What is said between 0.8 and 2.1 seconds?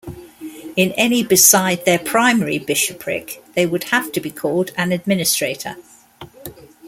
any beside their